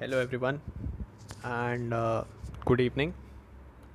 [0.00, 0.60] Hello everyone
[1.46, 1.90] and
[2.64, 3.12] good evening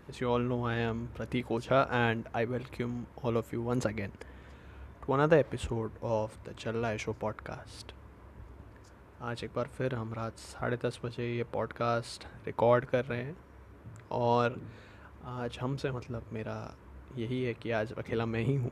[0.09, 3.87] as you all know I am Pratik Ojha and I welcome all of you once
[3.87, 7.93] again to one our the episode of the चल रहा show podcast
[9.21, 13.37] आज एक बार फिर हम रात साढ़े दस बजे ये पॉडकास्ट रिकॉर्ड कर रहे हैं,
[14.11, 14.61] और
[15.23, 16.77] आज हमसे मतलब मेरा
[17.15, 18.71] यही है कि आज अकेला मैं ही हूँ,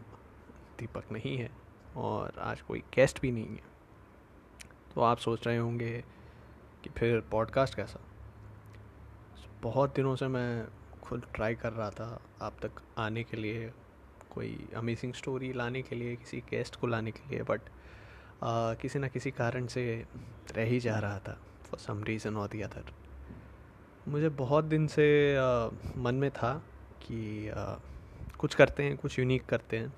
[0.79, 1.52] दीपक नहीं है,
[1.95, 3.63] और आज कोई गेस्ट भी नहीं है।
[4.95, 6.04] तो आप सोच रहे होंगे
[6.84, 7.99] कि फिर पॉडकास्ट कैसा?
[9.62, 10.67] बहुत दिनों से मैं
[11.02, 13.73] खुद ट्राई कर रहा था आप तक आने के लिए
[14.30, 17.62] कोई अमेजिंग स्टोरी लाने के लिए किसी गेस्ट को लाने के लिए बट
[18.81, 20.05] किसी ना किसी कारण से
[20.55, 22.85] रह ही जा रहा था फॉर सम रीज़न और दी अदर
[24.07, 26.63] मुझे बहुत दिन से आ, मन में था
[27.02, 27.76] कि आ,
[28.38, 29.93] कुछ करते हैं कुछ यूनिक करते हैं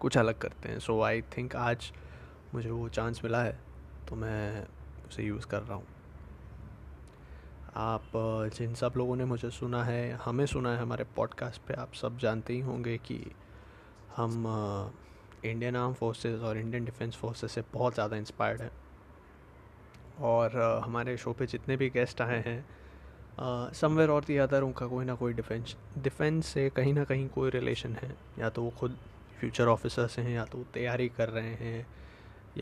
[0.00, 1.92] कुछ अलग करते हैं। सो आई थिंक आज
[2.54, 3.60] मुझे वो चांस मिला है
[4.08, 4.66] तो मैं
[5.08, 5.86] उसे यूज़ कर रहा हूँ।
[7.76, 8.10] आप
[8.54, 12.18] जिन सब लोगों ने मुझे सुना है, हमें सुना है हमारे पॉडकास्ट पे, आप सब
[12.18, 13.20] जानते ही होंगे कि
[14.16, 14.44] हम
[15.44, 18.70] इंडियन आर्म फोर्सेस और इंडियन डिफेंस फोर्सेस से बहुत ज़्यादा इंस्पायर्ड हैं।
[20.22, 25.04] और हमारे शो पे जितने भी गेस्ट आए हैं समवेयर और दी अदर उनका कोई
[25.04, 28.96] ना कोई डिफेंस डिफेंस से कहीं ना कहीं कोई रिलेशन है। या तो वो खुद
[29.40, 31.86] फ्यूचर ऑफिसर्स हैं, या तो वो तैयारी कर रहे हैं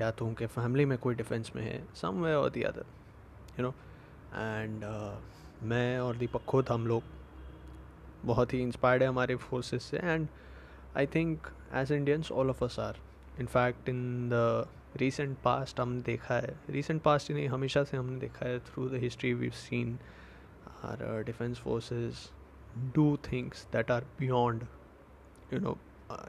[0.01, 2.87] या तो उनके फैमिली में कोई डिफेंस में है सम वे और the other
[3.59, 3.75] you know
[4.35, 4.85] and
[5.63, 7.03] मैं और दीपक खुद हम लोग
[8.25, 10.29] बहुत ही इंस्पायर्ड है हमारे फोर्सेस से and
[10.97, 12.97] I think as Indians all of us are
[13.41, 18.19] in fact in the recent past हमने देखा है रिसेंट पास्ट ही नहीं, हमेशा से हमने
[18.19, 19.99] देखा है through the history we seen
[20.85, 22.33] our defence forces
[22.95, 24.63] do things that are beyond
[25.53, 25.79] you know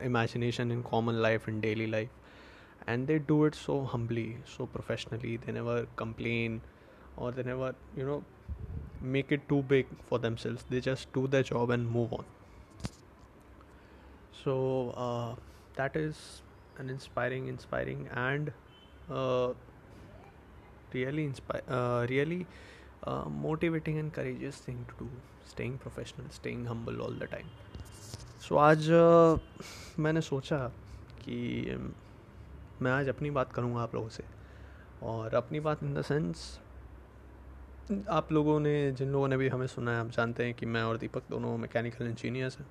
[0.02, 2.25] imagination in common life in daily life.
[2.87, 6.61] and they do it so humbly so professionally they never complain
[7.17, 8.23] or they never you know
[9.01, 12.25] make it too big for themselves they just do their job and move on
[14.45, 15.35] so uh,
[15.77, 16.43] that is
[16.79, 18.53] an inspiring inspiring and
[19.11, 19.53] uh,
[20.93, 22.47] really inspire uh, really
[23.05, 25.11] uh, motivating and courageous thing to do
[25.47, 27.51] staying professional staying humble all the time
[28.39, 29.39] so आज uh,
[29.99, 30.59] मैंने सोचा
[31.23, 31.39] कि
[32.82, 34.24] मैं आज अपनी बात करूँगा आप लोगों से।
[35.04, 36.60] और अपनी बात इन द सेंस,
[38.10, 40.82] आप लोगों ने, जिन लोगों ने भी हमें सुना है, आप जानते हैं कि मैं
[40.84, 42.68] और दीपक दोनों मैकेनिकल इंजीनियर्स हैं।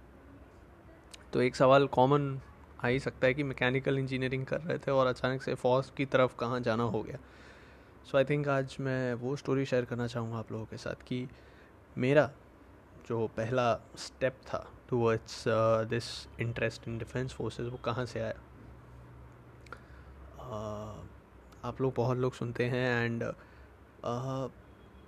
[1.32, 2.40] तो एक सवाल कॉमन
[2.84, 6.06] आ ही सकता है कि मैकेनिकल इंजीनियरिंग कर रहे थे और अचानक से फौज की
[6.06, 7.18] तरफ़ कहाँ जाना हो गया।
[8.10, 11.26] सो आई थिंक आज मैं वो स्टोरी शेयर करना चाहूँगा आप लोगों के साथ कि
[11.96, 12.30] मेरा
[13.08, 15.44] जो पहला स्टेप था towards
[15.88, 16.04] this
[16.40, 18.34] interest in defence forces वो कहाँ से आया।
[21.64, 23.24] आप लोग बहुत लोग सुनते हैं एंड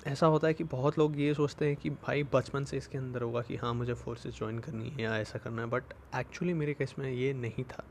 [0.07, 3.23] ऐसा होता है कि बहुत लोग ये सोचते हैं कि भाई बचपन से इसके अंदर
[3.23, 5.83] होगा कि हाँ मुझे फोर्सेस ज्वाइन करनी है या ऐसा करना है बट
[6.17, 7.85] एक्चुअली मेरे केस में ये नहीं था।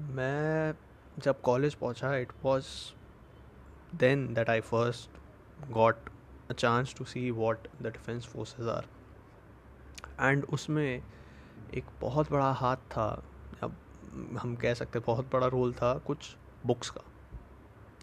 [0.00, 0.74] मैं
[1.18, 2.64] जब कॉलेज पहुँचा it was
[3.94, 5.10] then that I first
[5.70, 5.96] got
[6.50, 8.86] a chance to see what the defence forces are
[10.20, 11.02] and उसमें
[11.74, 13.24] एक बहुत बड़ा हाथ था
[14.38, 16.34] हम कह सकते हैं बहुत बड़ा रोल था कुछ
[16.66, 17.04] बुक्स का।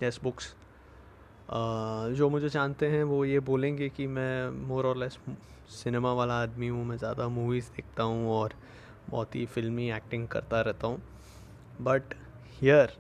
[0.03, 0.53] यस बुक्स
[2.17, 5.17] जो मुझे जानते हैं वो ये बोलेंगे कि मैं मोर और लेस
[5.71, 8.53] सिनेमा वाला आदमी हूँ मैं ज़्यादा मूवीज़ देखता हूँ और
[9.09, 11.01] बहुत ही फिल्मी एक्टिंग करता रहता हूँ।
[11.81, 12.13] बट
[12.61, 12.97] हियर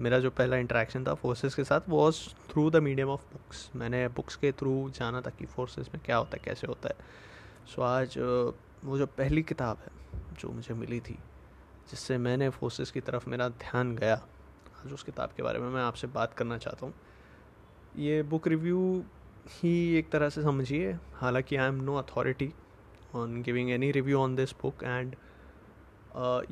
[0.00, 2.16] मेरा जो पहला इंटरेक्शन था फोर्सेस के साथ was
[2.50, 6.16] through the medium of books मैंने बुक्स के थ्रू जाना था कि फोर्सेस में क्या
[6.16, 6.94] होता है कैसे होता है।
[7.66, 8.18] सो so, आज
[8.84, 9.90] वो जो पहली किताब है
[10.40, 11.18] जो मुझे मिली थी
[11.90, 15.82] जिससे मैंने फोर्सेस की तरफ़ मेरा ध्यान गया। आज उस किताब के बारे में मैं
[15.82, 16.94] आपसे बात करना चाहता हूँ।
[17.98, 19.02] ये बुक रिव्यू
[19.50, 22.52] ही एक तरह से समझिए, हालाँकि I am no authority
[23.14, 25.14] on giving any review on this book and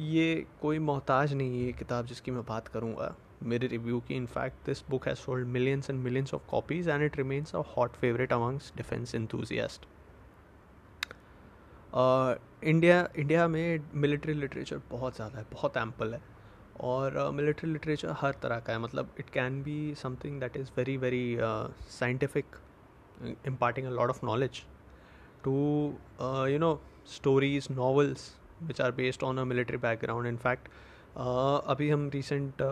[0.01, 4.83] ये कोई मोहताज नहीं है किताब जिसकी मैं बात करूँगा। मेरे रिव्यू की in fact this
[4.91, 8.73] book has sold millions and millions of copies and it remains a hot favourite amongst
[8.77, 9.87] defence enthusiast
[12.65, 16.21] India India में मिलिट्री लिटरेचर बहुत ज़्यादा है बहुत एम्पल है।
[16.81, 20.71] और मिलिट्री uh, लिटरेचर हर तरह का है। मतलब it can be something that is
[20.77, 21.37] very very
[21.91, 22.57] scientific
[23.47, 24.63] imparting a lot of knowledge
[25.45, 25.53] to
[26.51, 26.75] you know
[27.15, 28.31] stories novels
[28.63, 30.69] which are based on a military background in fact
[31.17, 32.63] अभी हम recent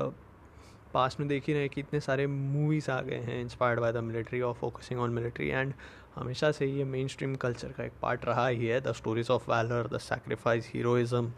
[0.93, 3.81] पास uh, में देख ही रहे हैं कि इतने सारे मूवीज़ आ गए हैं इंस्पायर्ड
[3.81, 5.73] बाय द मिलिट्री और फोकसिंग ऑन मिलिट्री एंड
[6.15, 8.81] हमेशा से ये मेन स्ट्रीम कल्चर का एक पार्ट रहा ही है.
[8.81, 11.33] The stories of valour the sacrifice heroism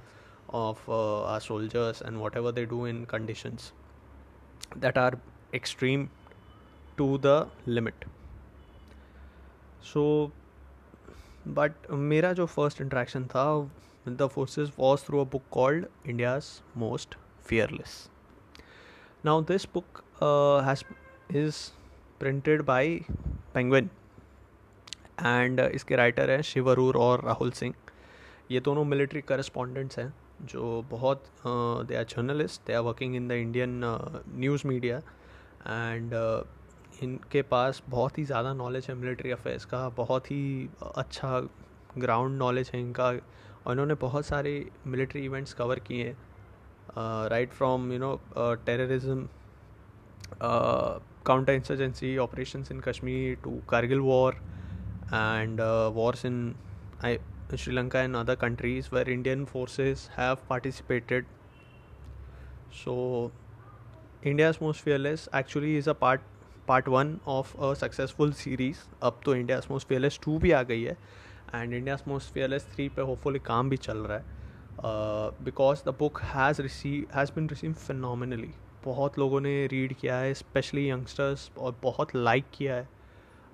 [0.55, 3.73] of are soldiers and whatever they do in conditions
[4.79, 5.13] that are
[5.55, 6.09] extreme
[6.99, 8.05] to the limit
[9.85, 10.03] so
[11.49, 16.51] but मेरा जो फ़र्स्ट इंट्रैक्शन था with the forces was through a book called India's
[16.77, 17.95] most fearless
[19.25, 20.03] now this book
[20.67, 20.85] has
[21.37, 21.63] is
[22.21, 22.85] printed by
[23.55, 23.91] Penguin.
[25.23, 27.75] And इसके writer हैं शिवरूर और राहुल सिंह।
[28.51, 30.13] ये दोनों military correspondents हैं
[30.43, 33.81] जो बहुत they are journalist they are working in the Indian
[34.37, 34.99] news media
[35.67, 36.15] and
[37.03, 41.41] इनके पास बहुत ही ज़्यादा नॉलेज है मिलिट्री अफेयर्स का बहुत ही अच्छा
[41.99, 44.53] ग्राउंड नॉलेज है इनका और इन्होंने बहुत सारे
[44.87, 46.17] मिलिट्री इवेंट्स कवर किए हैं।
[47.31, 49.29] Right right you know know
[51.27, 54.33] counter insurgency uh, in Kashmir to Kargil war,
[55.12, 56.55] and uh, wars in
[57.03, 57.19] I,
[57.55, 61.25] Sri Lanka and other countries where Indian forces have participated.
[62.73, 63.33] So,
[64.23, 66.21] India's Most Fearless actually is a part
[66.67, 68.87] part one of a successful series.
[69.03, 70.97] अब तो India's Most Fearless to भी आ गई है
[71.55, 74.39] and India's Most Fearless three पे hopefully काम भी चल रहा है
[75.45, 78.51] because the book has receive has been receive phenomenally
[78.85, 82.89] बहुत लोगों ने रीड किया है स्पेशली यंगस्टर्स और बहुत लाइक like किया है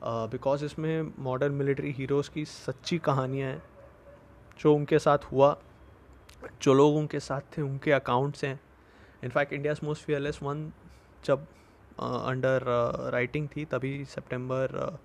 [0.04, 3.62] बिकॉज़ uh, इसमें मॉडर्न मिलिट्री हीरोज़ की सच्ची कहानियाँ हैं
[4.60, 5.58] जो उनके साथ हुआ
[6.62, 8.60] जो लोग उनके साथ थे उनके अकाउंट्स हैं।
[9.24, 10.72] In fact India's most fearless one
[11.24, 11.46] जब
[12.00, 14.98] अंडर uh, राइटिंग uh, थी तभी सेप्टेम्बर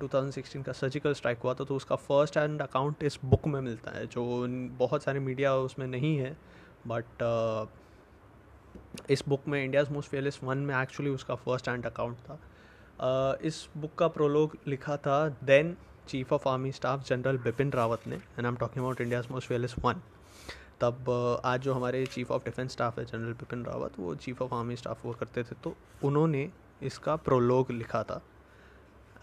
[0.00, 3.90] 2016 का सर्जिकल स्ट्राइक हुआ था तो उसका फ़र्स्ट हैंड अकाउंट इस बुक में मिलता
[3.90, 4.46] है जो
[4.78, 6.36] बहुत सारे मीडिया उसमें नहीं है
[6.86, 7.66] बट uh,
[9.10, 12.44] इस बुक में इंडियाज़ मोस्ट फेयरलेस वन में एक्चुअली उसका फ़र्स्ट हैंड अकाउंट था। uh,
[13.00, 15.76] इस बुक का प्रोलोग लिखा था then
[16.08, 19.48] chief of army staff general Bipin Rawat ने and I am talking about India's most
[19.48, 20.00] fearless one
[20.80, 21.10] तब
[21.44, 24.76] आज जो हमारे चीफ ऑफ़ डिफेंस स्टाफ है जनरल बिपिन रावत वो चीफ ऑफ़ आर्मी
[24.76, 26.48] स्टाफ वो करते थे तो उन्होंने
[26.82, 28.20] इसका प्रोलोग लिखा था.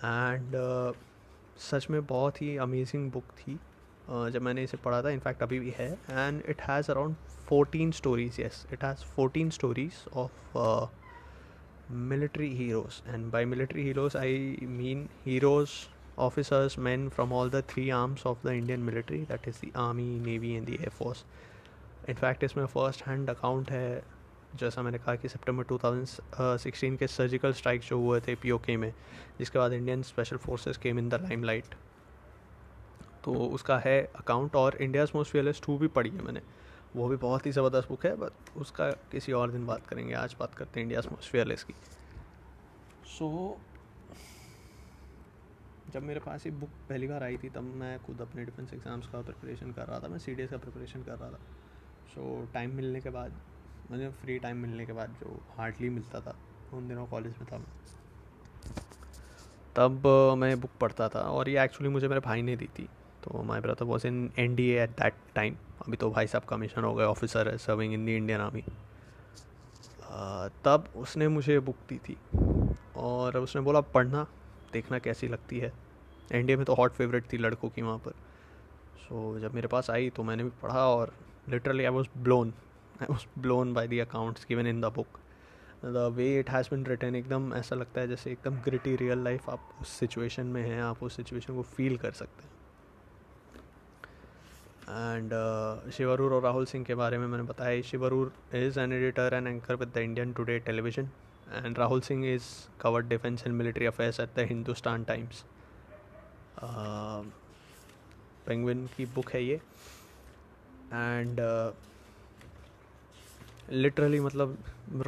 [0.04, 0.96] एंड uh,
[1.62, 3.56] सच में बहुत ही अमेजिंग बुक थी.
[3.56, 5.92] uh, जब मैंने इसे पढ़ा था इनफैक्ट अभी भी है.
[6.10, 7.16] And it has around
[7.50, 10.58] fourteen stories yes it has fourteen stories of
[11.90, 17.90] military heroes and by military heroes i mean heroes officers men from all the three
[17.92, 21.24] arms of the indian military that is the army navy and the air force
[22.08, 24.04] in fact इसमें first hand account है
[24.56, 28.92] जैसा मैंने कहा कि सितंबर 2016 के surgical strike जो हुए थे पीओके में
[29.40, 31.76] जिसके बाद Indian special forces came in the limelight
[33.24, 36.42] तो उसका है अकाउंट और इंडियाज़ मोस्ट फेयरलेस टू भी पढ़ी है मैंने
[36.96, 40.36] वो भी बहुत ही ज़बरदस्त बुक है बट उसका किसी और दिन बात करेंगे। आज
[40.40, 41.74] बात करते हैं इंडिया फेयरलेस की।
[43.10, 43.62] सो so,
[45.94, 49.08] जब मेरे पास ये बुक पहली बार आई थी तब मैं खुद अपने डिफेंस एग्ज़ाम्स
[49.08, 51.40] का प्रिपरेशन कर रहा था मैं सीडीएस का प्रिपरेशन कर रहा था।
[52.14, 53.32] सो so, टाइम मिलने के बाद
[53.92, 56.36] मुझे फ्री टाइम मिलने के बाद जो हार्डली मिलता था
[56.74, 57.68] उन दिनों कॉलेज में था मैं।
[59.76, 60.08] तब
[60.38, 62.88] मैं बुक पढ़ता था और ये एक्चुअली मुझे मेरे भाई ने दी थी।
[63.24, 65.56] तो my brother was in N D at that time
[65.88, 68.64] अभी तो भाई साहब कमीशन हो गए ऑफिसर है serving in the Indian army
[70.66, 72.18] तब उसने मुझे बुक दी थी
[72.98, 74.26] और उसने बोला पढ़ना
[74.74, 75.72] देखना कैसी लगती है.
[76.32, 78.12] एनडीए में तो हॉट फेवरेट थी लड़कों की वहाँ पर.
[79.04, 81.14] सो so, जब मेरे पास आई तो मैंने भी पढ़ा और
[81.50, 82.54] literally I was blown
[83.02, 85.20] I was blown by the accounts given in the book
[85.86, 89.50] the way it has been written एकदम ऐसा लगता है जैसे एकदम ग्रिटी रियल लाइफ
[89.50, 92.52] आप उस सिचुएशन में हैं आप उस सिचुएशन को फील कर सकते हैं।
[94.90, 99.34] एंड uh, शिवरूर और राहुल सिंह के बारे में मैंने बताया Shiv Aroor is an editor
[99.34, 101.10] and anchor with the Indian today television
[101.54, 102.44] and Rahul Singh is
[102.82, 105.44] covered defence and military affairs at the Hindustan Times
[108.48, 109.56] Penguin की बुक है ये.
[110.94, 111.40] एंड
[113.72, 114.58] लिटरली uh, मतलब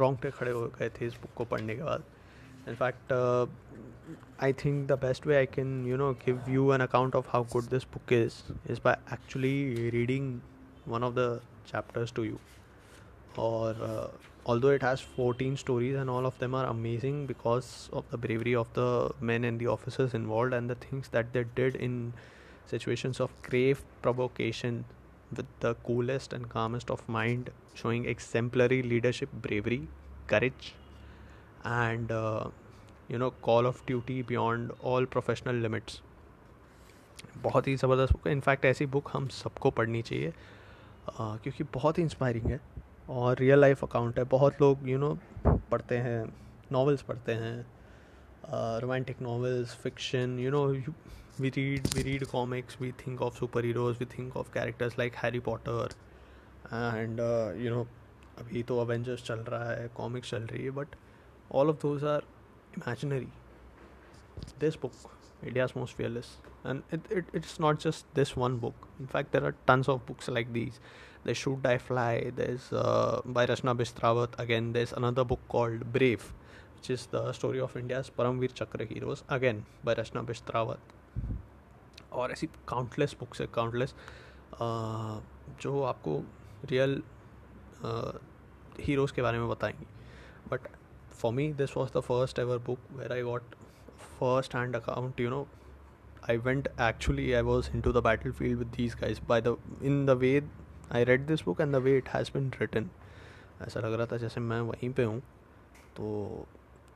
[0.00, 2.04] रोंगटे खड़े हो गए थे इस बुक को पढ़ने के बाद.
[2.66, 3.46] in fact uh,
[4.40, 7.42] i think the best way i can you know give you an account of how
[7.54, 10.40] good this book is is by actually reading
[10.86, 12.38] one of the chapters to you.
[13.36, 14.08] Or uh,
[14.46, 18.54] although it has 14 stories and all of them are amazing because of the bravery
[18.54, 22.14] of the men and the officers involved and the things that they did in
[22.66, 24.84] situations of grave provocation
[25.36, 29.88] with the coolest and calmest of mind showing exemplary leadership bravery
[30.28, 30.74] courage
[31.66, 32.10] and
[33.10, 36.00] you know call of duty beyond all professional limits
[37.42, 41.98] बहुत ही ज़बरदस्त book है। In fact ऐसी book हम सबको पढ़नी चाहिए uh, क्योंकि बहुत
[41.98, 42.60] ही इंस्पायरिंग है
[43.10, 46.24] और रियल लाइफ अकाउंट है। बहुत लोग यू नो पढ़ते हैं
[46.72, 47.66] नॉवेल्स पढ़ते हैं
[48.80, 50.64] romantic novels fiction you know
[51.40, 55.14] we read we read comics we think of super heroes we think of characters like
[55.14, 55.94] Harry Potter
[56.72, 57.20] and
[57.64, 57.86] you know
[58.38, 60.94] अभी तो Avengers चल रहा है कॉमिक्स चल रही है but
[61.52, 62.24] all of those are
[62.76, 63.28] imaginary.
[64.58, 64.92] This book,
[65.42, 68.74] India's Most Fearless, and it, it, it's not just this one book.
[69.00, 70.80] In fact, there are tons of books like these.
[71.24, 74.38] There's Shoot Die Fly, there's uh, by Rachna Bistrawat.
[74.38, 76.32] Again, there's another book called Brave,
[76.76, 80.78] which is the story of India's Paramveer Chakra heroes, again by Rachna Bistrawat.
[82.12, 83.94] और ऐसी countless books है countless
[85.62, 86.22] जो आपको
[86.70, 87.02] real
[88.80, 89.86] heroes के बारे में बताएँगी
[90.50, 90.68] but
[91.20, 93.54] for me this was the first ever book where I got
[94.18, 95.46] first hand account you know
[96.28, 100.16] I went actually I was into the battlefield with these guys by the in the
[100.16, 100.42] way
[100.90, 102.88] I read this book and the way it has been written
[103.62, 105.20] ऐसा लग रहा था जैसे मैं वहीं पे हूँ
[105.96, 106.46] तो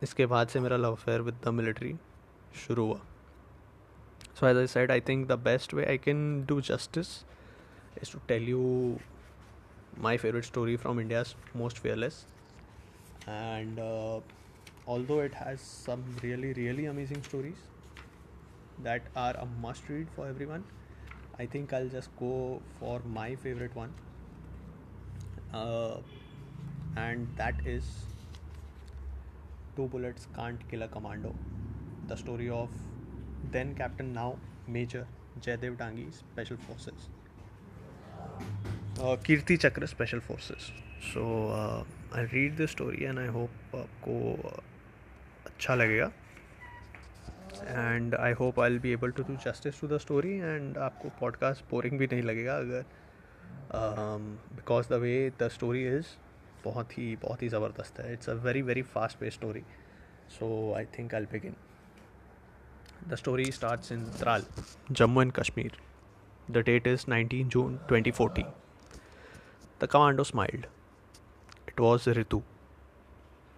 [0.02, 1.94] इसके बाद से मेरा love affair with the military
[2.66, 3.00] शुरू हुआ
[4.40, 7.12] so as i said i think the best way i can do justice
[8.02, 8.66] is to tell you
[10.06, 12.20] my favorite story from india's most fearless
[13.26, 14.20] and uh,
[14.86, 17.56] although it has some really really amazing stories
[18.82, 20.64] that are a must read for everyone
[21.38, 23.92] i think i'll just go for my favorite one
[25.52, 25.96] uh,
[26.96, 27.84] and that is
[29.76, 31.34] two bullets can't kill a commando
[32.08, 32.68] the story of
[33.52, 34.36] then Captain, now
[34.66, 35.06] Major
[35.40, 37.08] Jaydev Dangi, Special Forces.
[38.98, 40.70] Uh, Kirti Chakra Special Forces.
[41.12, 44.49] So uh, I read this story and I hope आपको
[45.47, 46.11] अच्छा लगेगा
[47.62, 51.64] and I hope I be able to do justice to the story and आपको podcast
[51.71, 52.85] boring भी नहीं लगेगा अगर
[54.57, 56.07] because the way the story is
[56.64, 59.62] बहुत ही बहुत ही ज़बरदस्त है it's a very very fast pace story
[60.38, 61.55] so I think I begin
[63.09, 64.45] The story starts in Tral,
[64.93, 65.71] Jammu and Kashmir.
[66.49, 68.45] The date is 19 June 2014.
[69.79, 70.67] The commando smiled.
[70.67, 70.79] It
[71.80, 72.42] was Ritu.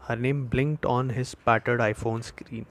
[0.09, 2.67] Her name blinked on his battered iPhone screen.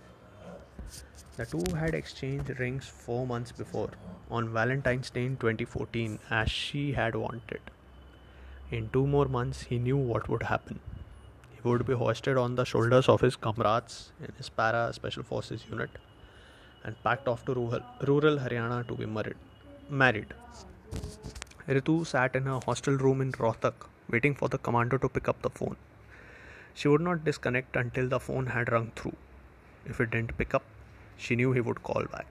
[1.37, 3.91] The two had exchanged rings four months before,
[4.29, 7.61] on Valentine's Day in 2014, as she had wanted.
[8.69, 10.79] In two more months, he knew what would happen.
[11.53, 15.65] He would be hoisted on the shoulders of his comrades in his para special forces
[15.69, 15.89] unit
[16.83, 19.35] and packed off to rural, rural Haryana to be married.
[19.89, 20.33] married.
[21.67, 23.73] Ritu sat in her hostel room in Rohtak,
[24.11, 25.75] waiting for the commander to pick up the phone.
[26.73, 29.15] She would not disconnect until the phone had rung through.
[29.85, 30.63] If it didn't pick up,
[31.17, 32.27] she knew he would call back.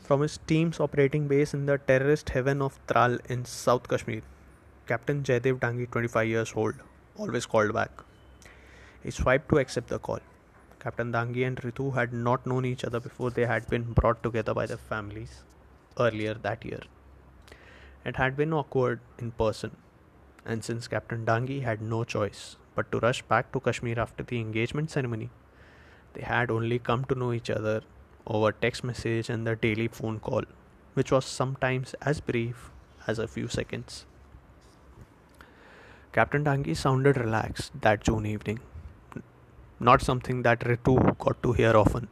[0.00, 4.22] From his team's operating base in the terrorist heaven of Tral in South Kashmir,
[4.86, 6.74] Captain Jaydev Dangi, 25 years old,
[7.16, 7.90] always called back.
[9.02, 10.20] He swiped to accept the call.
[10.78, 14.54] Captain Dangi and Ritu had not known each other before they had been brought together
[14.54, 15.42] by their families
[15.98, 16.82] earlier that year.
[18.04, 19.76] It had been awkward in person,
[20.46, 24.40] and since Captain Dangi had no choice but to rush back to Kashmir after the
[24.40, 25.30] engagement ceremony,
[26.14, 27.82] they had only come to know each other
[28.26, 30.44] over text message and the daily phone call,
[30.94, 32.70] which was sometimes as brief
[33.06, 34.06] as a few seconds.
[36.12, 38.60] Captain Dangi sounded relaxed that June evening
[39.78, 42.08] not something that Ritu got to hear often.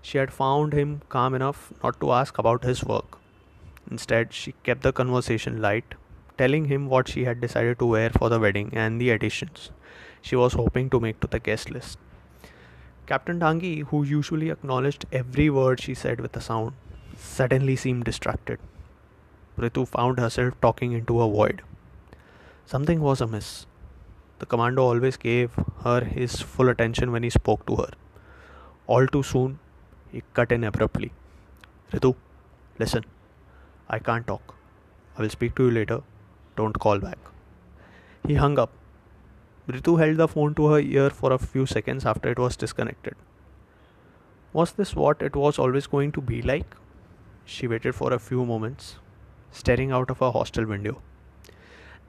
[0.00, 3.18] She had found him calm enough not to ask about his work.
[3.90, 5.94] Instead, she kept the conversation light,
[6.38, 9.70] telling him what she had decided to wear for the wedding and the additions
[10.22, 11.98] she was hoping to make to the guest list.
[13.06, 16.72] Captain Dangi, who usually acknowledged every word she said with a sound,
[17.16, 18.58] suddenly seemed distracted.
[19.58, 21.62] Ritu found herself talking into a void.
[22.64, 23.66] Something was amiss.
[24.38, 27.90] The commando always gave her his full attention when he spoke to her.
[28.86, 29.58] All too soon,
[30.10, 31.12] he cut in abruptly.
[31.92, 32.16] Ritu,
[32.78, 33.04] listen,
[33.88, 34.54] I can't talk.
[35.16, 36.02] I will speak to you later.
[36.56, 37.18] Don't call back.
[38.26, 38.70] He hung up.
[39.68, 43.14] Ritu held the phone to her ear for a few seconds after it was disconnected.
[44.52, 46.76] Was this what it was always going to be like?
[47.44, 48.96] She waited for a few moments,
[49.50, 51.00] staring out of her hostel window.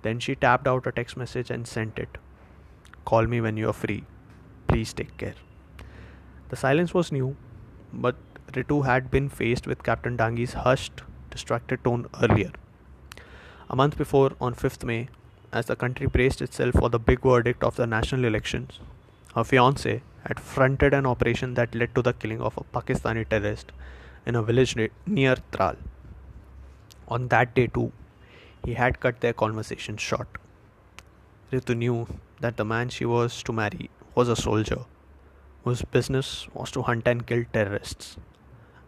[0.02, 2.18] Then she tapped out a text message and sent it.
[3.06, 4.04] Call me when you are free.
[4.68, 5.36] Please take care.
[6.50, 7.36] The silence was new,
[7.92, 8.16] but
[8.52, 12.52] Ritu had been faced with Captain Dangi's hushed, distracted tone earlier.
[13.68, 15.10] A month before, on 5th May,
[15.52, 18.80] as the country braced itself for the big verdict of the national elections,
[19.34, 23.72] her fiance had fronted an operation that led to the killing of a Pakistani terrorist
[24.26, 25.78] in a village near Tral.
[27.08, 27.92] On that day, too,
[28.64, 30.28] he had cut their conversation short.
[31.52, 32.08] Ritu knew
[32.42, 34.82] that the man she was to marry was a soldier
[35.64, 38.18] whose business was to hunt and kill terrorists.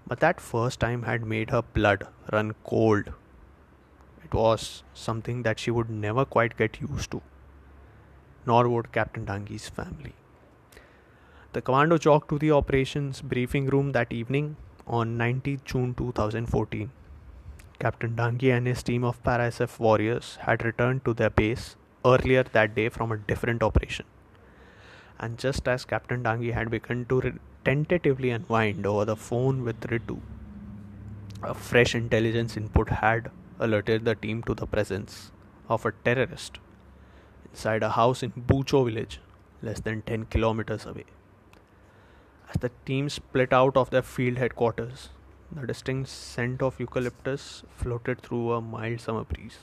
[0.05, 3.11] But that first time had made her blood run cold.
[4.27, 7.21] It was something that she would never quite get used to,
[8.45, 10.15] nor would Captain Dangi's family.
[11.53, 16.91] The commando jogged to the operations briefing room that evening on 19 June 2014.
[17.79, 22.43] Captain Dangi and his team of Para SF warriors had returned to their base earlier
[22.43, 24.05] that day from a different operation.
[25.19, 29.79] And just as Captain Dangi had begun to re- tentatively unwind over the phone with
[29.81, 30.19] Ritu,
[31.43, 35.31] a fresh intelligence input had alerted the team to the presence
[35.69, 36.59] of a terrorist
[37.51, 39.19] inside a house in Bucho village,
[39.61, 41.05] less than 10 kilometers away.
[42.49, 45.09] As the team split out of their field headquarters,
[45.51, 49.59] the distinct scent of eucalyptus floated through a mild summer breeze.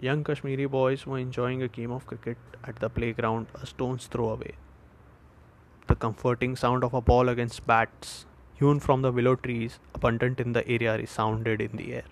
[0.00, 4.30] Young Kashmiri boys were enjoying a game of cricket at the playground a stone's throw
[4.30, 4.52] away.
[5.88, 10.52] The comforting sound of a ball against bats, hewn from the willow trees abundant in
[10.52, 12.04] the area, resounded in the air.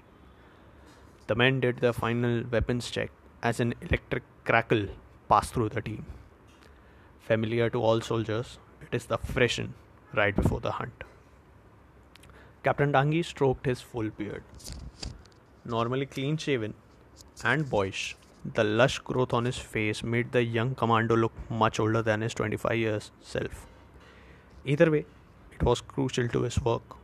[1.26, 3.10] The men did their final weapons check
[3.42, 4.88] as an electric crackle
[5.28, 6.04] passed through the team.
[7.20, 9.74] Familiar to all soldiers, it is the freshen
[10.14, 11.04] right before the hunt.
[12.64, 14.42] Captain Dangi stroked his full beard.
[15.64, 16.74] Normally clean shaven
[17.44, 22.02] and boyish, the lush growth on his face made the young commando look much older
[22.02, 23.66] than his 25 years self.
[24.64, 25.06] Either way,
[25.60, 26.96] it was crucial to his work.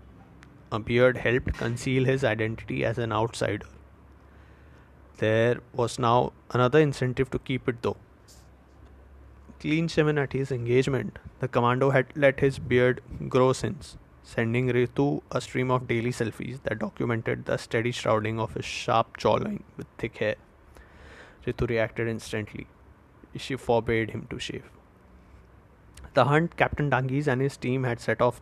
[0.72, 3.66] A beard helped conceal his identity as an outsider.
[5.18, 7.96] There was now another incentive to keep it though.
[9.60, 15.22] Clean shaven at his engagement, the commando had let his beard grow since sending Ritu
[15.30, 19.86] a stream of daily selfies that documented the steady shrouding of his sharp jawline with
[19.98, 20.36] thick hair.
[21.46, 22.66] Ritu reacted instantly.
[23.36, 24.64] She forbade him to shave.
[26.16, 28.40] The hunt Captain Dangis and his team had set off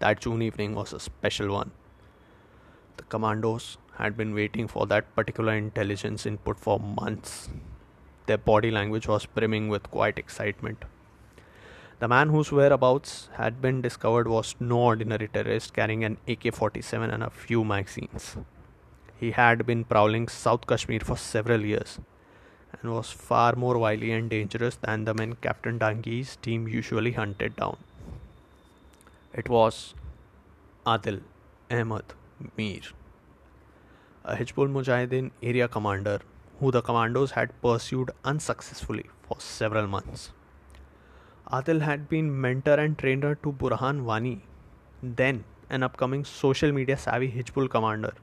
[0.00, 1.70] that June evening was a special one.
[2.96, 7.50] The commandos had been waiting for that particular intelligence input for months.
[8.26, 10.86] Their body language was brimming with quiet excitement.
[12.00, 17.10] The man whose whereabouts had been discovered was no ordinary terrorist carrying an AK 47
[17.12, 18.36] and a few magazines.
[19.20, 22.00] He had been prowling South Kashmir for several years
[22.80, 27.56] and was far more wily and dangerous than the men Captain Dangi's team usually hunted
[27.56, 27.76] down.
[29.34, 29.94] It was
[30.86, 31.20] Adil
[31.70, 32.14] Ahmed
[32.56, 32.80] Mir,
[34.24, 36.20] a Hizbul Mujahideen area commander
[36.60, 40.30] who the commandos had pursued unsuccessfully for several months.
[41.50, 44.42] Adil had been mentor and trainer to Burhan Wani,
[45.02, 48.14] then an upcoming social media savvy Hizbul commander,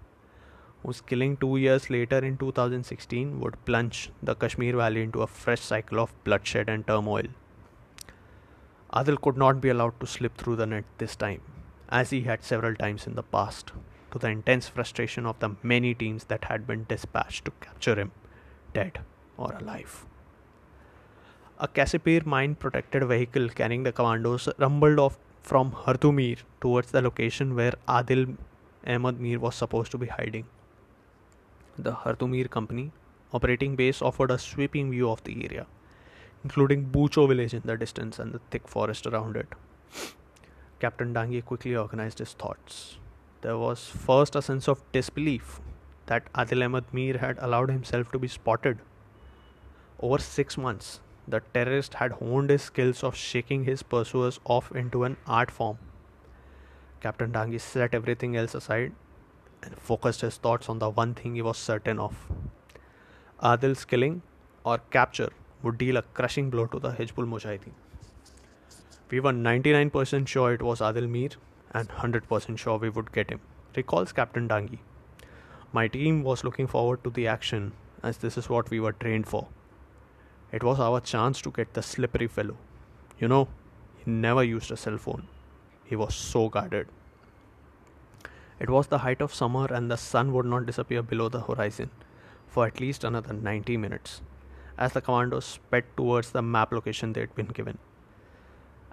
[0.86, 5.62] whose killing two years later in 2016 would plunge the Kashmir Valley into a fresh
[5.62, 7.28] cycle of bloodshed and turmoil.
[8.93, 11.41] Adil could not be allowed to slip through the net this time,
[11.89, 13.71] as he had several times in the past,
[14.12, 18.12] to the intense frustration of the many teams that had been dispatched to capture him,
[18.74, 19.00] dead
[19.38, 20.06] or alive.
[21.58, 27.56] A Casspir mine protected vehicle carrying the commandos rumbled off from Hardumir towards the location
[27.56, 28.38] where Adil
[28.86, 30.45] Ahmed Mir was supposed to be hiding.
[31.77, 32.93] The Hardumir company
[33.33, 35.67] operating base offered a sweeping view of the area,
[36.43, 39.47] including Bucho village in the distance and the thick forest around it.
[40.79, 42.97] Captain Dangi quickly organized his thoughts.
[43.41, 45.59] There was first a sense of disbelief
[46.05, 48.79] that Adil Ahmed Mir had allowed himself to be spotted.
[49.99, 55.03] Over six months, the terrorist had honed his skills of shaking his pursuers off into
[55.03, 55.77] an art form.
[57.01, 58.93] Captain Dangi set everything else aside
[59.65, 62.15] and focused his thoughts on the one thing he was certain of.
[63.41, 64.21] Adil's killing
[64.63, 65.32] or capture
[65.63, 67.73] would deal a crushing blow to the Hizbul Mujahideen.
[69.10, 71.30] We were 99% sure it was Adil Mir
[71.73, 73.41] and 100% sure we would get him,
[73.75, 74.80] recalls Captain Dangi.
[75.73, 79.28] My team was looking forward to the action as this is what we were trained
[79.28, 79.47] for.
[80.51, 82.58] It was our chance to get the slippery fellow.
[83.19, 83.47] You know,
[83.97, 85.28] he never used a cell phone.
[85.84, 86.88] He was so guarded.
[88.59, 91.89] It was the height of summer and the sun would not disappear below the horizon
[92.47, 94.21] for at least another 90 minutes
[94.77, 97.77] as the commandos sped towards the map location they had been given.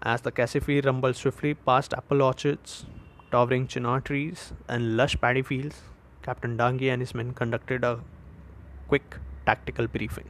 [0.03, 2.87] As the Casspir rumbled swiftly past apple orchards,
[3.31, 5.83] towering chinar trees, and lush paddy fields,
[6.23, 8.01] Captain Dangi and his men conducted a
[8.89, 10.29] quick tactical briefing.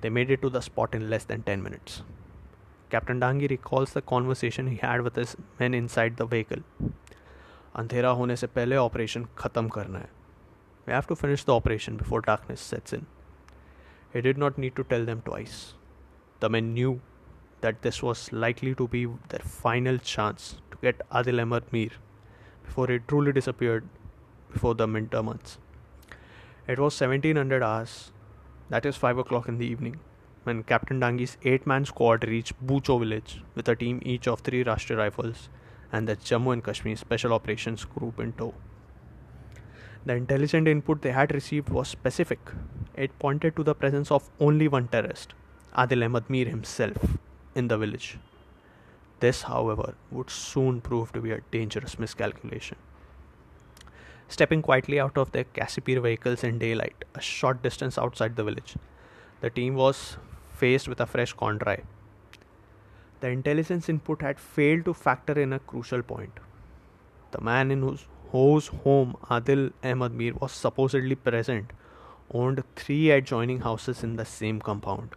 [0.00, 2.02] They made it to the spot in less than 10 minutes.
[2.90, 6.62] Captain Dangi recalls the conversation he had with his men inside the vehicle.
[7.74, 10.08] अंधेरा होने से पहले operation ख़त्म करना है।
[10.86, 13.06] We have to finish the operation before darkness sets in
[14.14, 15.56] he did not need to tell them twice
[16.42, 16.92] the man knew
[17.62, 21.98] that this was likely to be their final chance to get Adil Ahmad Mir
[22.66, 23.84] before it truly disappeared
[24.52, 25.58] before the winter months
[26.92, 28.12] seventeen hundred hours
[28.70, 29.96] that is five o'clock in the evening
[30.46, 34.62] man captain Dangi's eight man squad reach Bucho village with a team each of three
[34.62, 35.48] Rashtriya rifles
[35.94, 38.52] and the Jammu and Kashmir Special Operations Group in tow.
[40.06, 42.40] The intelligent input they had received was specific.
[42.94, 45.34] It pointed to the presence of only one terrorist,
[45.76, 47.16] Adil Ahmad Mir himself,
[47.54, 48.18] in the village.
[49.20, 52.76] This, however, would soon prove to be a dangerous miscalculation.
[54.28, 58.76] Stepping quietly out of their Casspir vehicles in daylight, a short distance outside the village,
[59.40, 60.16] the team was
[60.54, 61.82] faced with a fresh contrai.
[63.24, 66.40] The intelligence input had failed to factor in a crucial point.
[67.30, 71.70] The man in whose, whose home Adil Ahmad Mir was supposedly present
[72.30, 75.14] owned three adjoining houses in the same compound.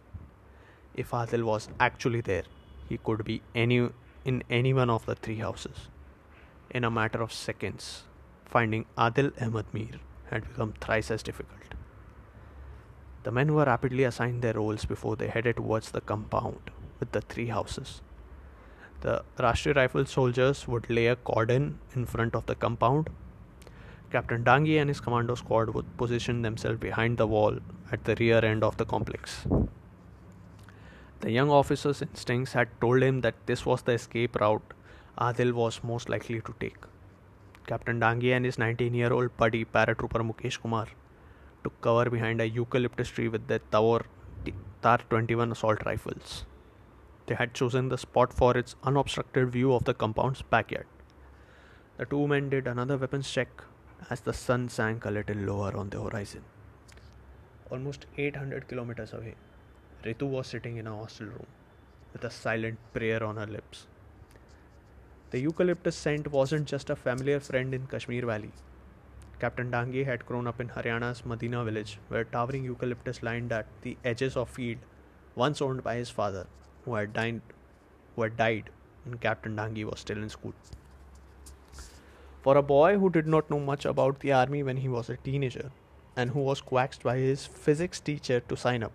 [0.94, 2.44] If Adil was actually there,
[2.88, 3.90] he could be any
[4.24, 5.88] in any one of the three houses.
[6.70, 8.04] In a matter of seconds,
[8.46, 11.76] finding Adil Ahmad Mir had become thrice as difficult.
[13.24, 17.20] The men were rapidly assigned their roles before they headed towards the compound with the
[17.20, 18.02] three houses.
[19.00, 23.10] The Rashtriya Rifle soldiers would lay a cordon in front of the compound.
[24.10, 27.58] Captain Dangi and his commando squad would position themselves behind the wall
[27.92, 29.46] at the rear end of the complex.
[31.20, 34.74] The young officer's instincts had told him that this was the escape route
[35.20, 36.76] Adil was most likely to take.
[37.66, 40.86] Captain Dangi and his 19 year old buddy, paratrooper Mukesh Kumar,
[41.64, 44.04] took cover behind a eucalyptus tree with their Tavor
[44.80, 46.44] TAR 21 assault rifles.
[47.28, 50.86] They had chosen the spot for its unobstructed view of the compound's backyard.
[51.98, 53.48] The two men did another weapons check
[54.08, 56.42] as the sun sank a little lower on the horizon.
[57.70, 59.34] Almost 800 kilometers away,
[60.04, 61.46] Ritu was sitting in a hostel room
[62.14, 63.86] with a silent prayer on her lips.
[65.30, 68.52] The eucalyptus scent wasn't just a familiar friend in Kashmir Valley.
[69.38, 73.98] Captain Dangi had grown up in Haryana's Madina village, where towering eucalyptus lined at the
[74.02, 74.78] edges of field
[75.34, 76.46] once owned by his father,
[76.88, 77.40] who had died,
[78.14, 78.70] who had died
[79.04, 80.54] when Captain Dangi was still in school.
[82.42, 85.16] For a boy who did not know much about the army when he was a
[85.28, 85.70] teenager,
[86.16, 88.92] and who was coaxed by his physics teacher to sign up,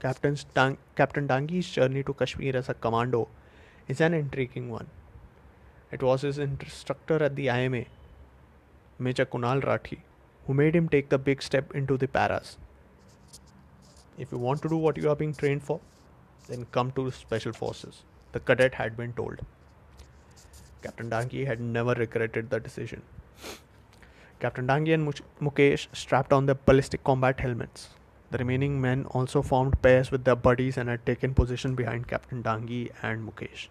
[0.00, 3.28] Captain, Dang- Captain Dangi's journey to Kashmir as a commando
[3.88, 4.88] is an intriguing one.
[5.90, 7.84] It was his instructor at the IMA,
[8.98, 10.00] Major Kunal Rathi,
[10.46, 12.56] who made him take the big step into the paras.
[14.18, 15.80] If you want to do what you are being trained for,
[16.48, 19.40] then come to Special Forces, the cadet had been told.
[20.82, 23.02] Captain Dangi had never regretted the decision.
[24.40, 27.88] Captain Dangi and Mukesh strapped on their ballistic combat helmets.
[28.30, 32.42] The remaining men also formed pairs with their buddies and had taken position behind Captain
[32.42, 33.68] Dangi and Mukesh.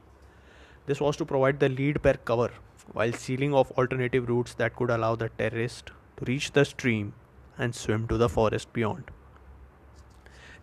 [0.85, 2.51] This was to provide the lead pair cover
[2.93, 7.13] while sealing off alternative routes that could allow the terrorist to reach the stream
[7.57, 9.11] and swim to the forest beyond.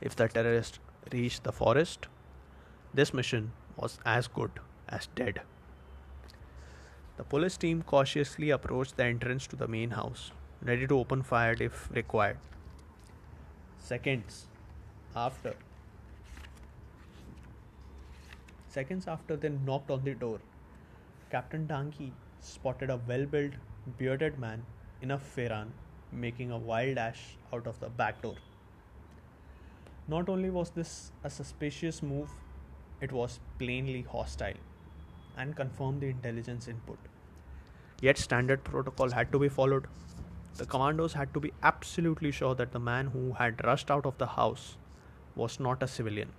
[0.01, 0.81] If the terrorist
[1.13, 2.07] reached the forest,
[2.93, 4.51] this mission was as good
[4.89, 5.41] as dead.
[7.17, 11.57] The police team cautiously approached the entrance to the main house, ready to open fire
[11.61, 12.39] if required.
[13.79, 14.47] Seconds
[15.15, 15.55] after
[18.69, 20.41] Seconds after they knocked on the door,
[21.31, 23.53] Captain Dangi spotted a well built,
[23.99, 24.65] bearded man
[25.01, 25.69] in a pheran
[26.11, 28.35] making a wild dash out of the back door.
[30.07, 32.31] Not only was this a suspicious move,
[33.01, 34.61] it was plainly hostile
[35.37, 36.99] and confirmed the intelligence input.
[38.01, 39.87] Yet, standard protocol had to be followed.
[40.57, 44.19] The commandos had to be absolutely sure that the man who had rushed out of
[44.19, 44.77] the house
[45.35, 46.33] was not a civilian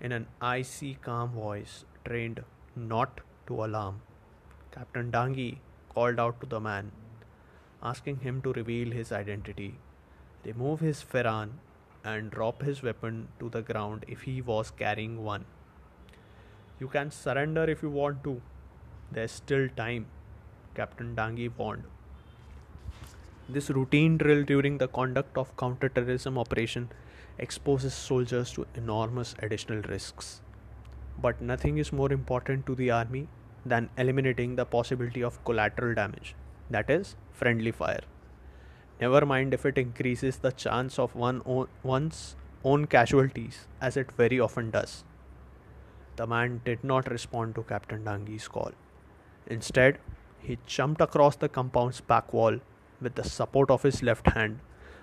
[0.00, 2.42] in an icy, calm voice, trained
[2.74, 4.00] not to alarm.
[4.70, 6.92] Captain Dangi called out to the man,
[7.82, 9.78] asking him to reveal his identity,
[10.44, 11.52] remove his pheran,
[12.12, 15.44] and drop his weapon to the ground if he was carrying one.
[16.80, 18.40] You can surrender if you want to.
[19.10, 20.06] There's still time,
[20.74, 21.84] Captain Dangi warned.
[23.48, 26.88] This routine drill during the conduct of counter-terrorism operation
[27.38, 30.42] exposes soldiers to enormous additional risks.
[31.20, 33.28] But nothing is more important to the army
[33.64, 36.34] than eliminating the possibility of collateral damage,
[36.70, 38.02] that is, friendly fire.
[39.00, 44.10] Never mind if it increases the chance of one own, one's own casualties, as it
[44.12, 45.04] very often does.
[46.16, 48.72] The man did not respond to Captain Dangi's call.
[49.46, 49.98] Instead,
[50.40, 52.58] he jumped across the compound's back wall
[53.00, 54.60] with the support of his left hand,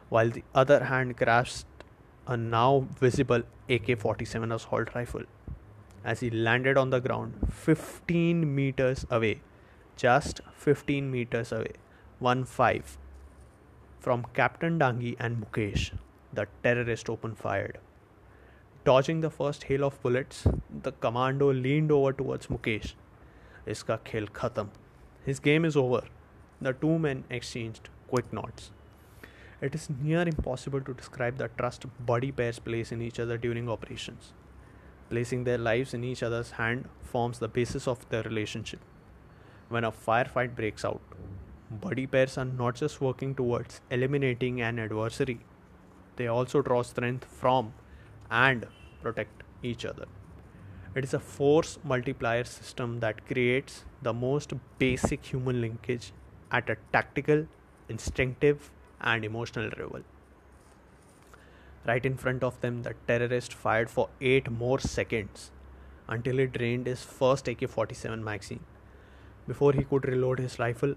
[0.10, 1.84] while the other hand grasped
[2.25, 5.23] a now visible AK 47 assault rifle
[6.03, 9.41] as he landed on the ground 15 meters away,
[9.95, 11.73] just 15 meters away,
[12.19, 12.97] 1 5
[14.03, 15.91] from Captain Dangi and Mukesh.
[16.33, 17.77] The terrorist opened fired.
[18.83, 20.45] Dodging the first hail of bullets,
[20.87, 22.95] the commando leaned over towards Mukesh.
[23.65, 24.71] Iska khel khatam.
[25.25, 26.01] His game is over.
[26.59, 28.71] The two men exchanged quick nods.
[29.61, 33.69] It is near impossible to describe the trust body pairs place in each other during
[33.69, 34.33] operations.
[35.09, 38.81] Placing their lives in each other's hand forms the basis of their relationship.
[39.69, 41.01] When a firefight breaks out,
[41.69, 45.39] buddy pairs are not just working towards eliminating an adversary,
[46.15, 47.73] they also draw strength from
[48.30, 48.67] and
[49.02, 50.06] protect each other.
[50.95, 56.12] It is a force multiplier system that creates the most basic human linkage
[56.52, 57.47] at a tactical,
[57.89, 58.69] instinctive,
[59.02, 60.02] and emotional level.
[61.86, 65.52] Right in front of them, the terrorist fired for 8 more seconds
[66.08, 68.62] until he drained his first AK 47 magazine.
[69.47, 70.95] Before he could reload his rifle,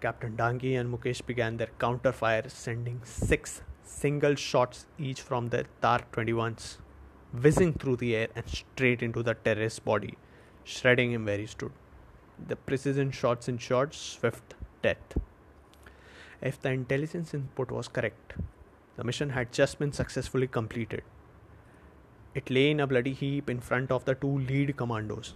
[0.00, 5.64] Captain Dangi and Mukesh began their counter fire, sending six single shots each from their
[5.82, 6.78] TAR 21s,
[7.42, 10.16] whizzing through the air and straight into the terrorist's body,
[10.64, 11.72] shredding him where he stood.
[12.48, 15.18] The precision shots ensured swift death.
[16.40, 18.32] If the intelligence input was correct,
[18.96, 21.02] the mission had just been successfully completed.
[22.34, 25.34] It lay in a bloody heap in front of the two lead commandos,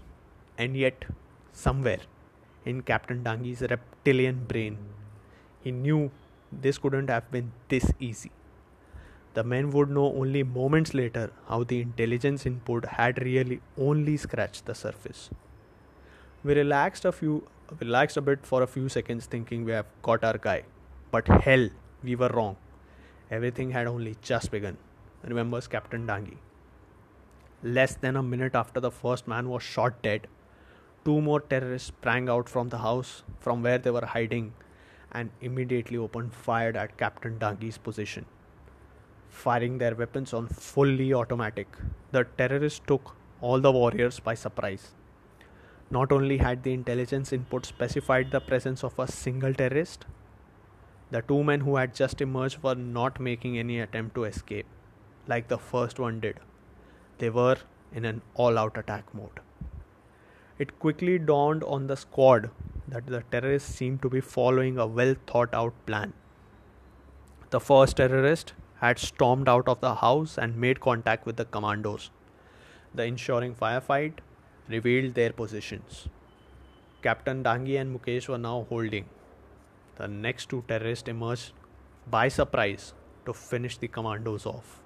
[0.57, 1.05] and yet,
[1.53, 2.01] somewhere
[2.65, 4.79] in Captain Dangi's reptilian brain,
[5.61, 6.11] he knew
[6.53, 8.31] this couldn't have been this easy.
[9.35, 14.67] The men would know only moments later how the intelligence input had really only scratched
[14.67, 15.31] the surface.
[16.45, 17.47] We relaxed a few
[17.81, 20.63] relaxed a bit for a few seconds thinking we have got our guy.
[21.11, 21.69] But hell,
[22.03, 22.57] we were wrong.
[23.31, 24.77] Everything had only just begun,
[25.23, 26.37] remembers Captain Dangi.
[27.63, 30.29] Less than a minute after the first man was shot dead,
[31.05, 34.53] two more terrorists sprang out from the house from where they were hiding
[35.13, 38.27] and immediately opened fire at Captain Dangi's position.
[39.29, 41.69] Firing their weapons on fully automatic,
[42.13, 44.93] the terrorists took all the warriors by surprise.
[45.91, 50.07] Not only had the intelligence input specified the presence of a single terrorist,
[51.11, 54.67] the two men who had just emerged were not making any attempt to escape,
[55.29, 56.41] like the first one did.
[57.19, 57.59] They were
[57.93, 59.41] in an all out attack mode.
[60.57, 62.51] It quickly dawned on the squad
[62.87, 66.13] that the terrorists seemed to be following a well thought out plan.
[67.51, 72.11] The first terrorist had stormed out of the house and made contact with the commandos.
[72.95, 74.15] The ensuing firefight
[74.69, 76.09] revealed their positions.
[77.03, 79.07] Captain Dangi and Mukesh were now holding
[79.97, 81.53] the next two terrorists emerged
[82.09, 82.95] by surprise
[83.27, 84.81] to finish the commandos off.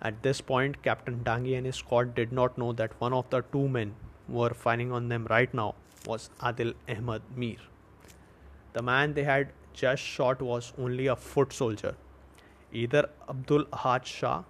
[0.00, 3.42] At this point, Captain Dangi and his squad did not know that one of the
[3.52, 3.94] two men
[4.28, 5.74] were firing on them right now
[6.06, 7.56] was Adil Ahmed Mir.
[8.72, 11.94] The man they had just shot was only a foot soldier,
[12.72, 14.42] either Abdul Ahad Shah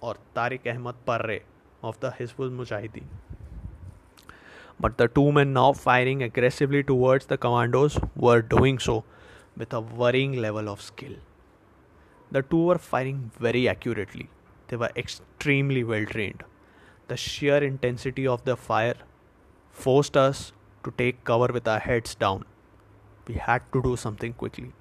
[0.00, 1.40] or Tariq Ahmed Parre
[1.82, 3.04] of the Hizbul Mujahideen.
[4.80, 9.04] But the two men now firing aggressively towards the commandos were doing so
[9.56, 11.14] with a worrying level of skill.
[12.30, 14.28] The two were firing very accurately.
[14.68, 16.42] They were extremely well trained.
[17.08, 18.96] The sheer intensity of the fire
[19.74, 20.52] forced us
[20.84, 22.44] to take cover with our heads down.
[23.26, 24.72] We had to do something quickly,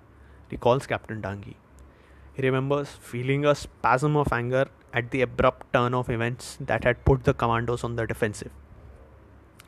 [0.51, 1.56] recalls Captain Dangi.
[2.34, 7.03] He remembers feeling a spasm of anger at the abrupt turn of events that had
[7.06, 8.51] put the commandos on the defensive.